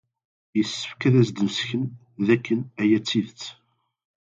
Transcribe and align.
Yessefk 0.57 1.01
ad 1.07 1.15
asen-d-nessken 1.21 1.83
dakken 2.27 2.59
aya 2.81 2.97
d 2.99 3.05
tidet. 3.07 3.43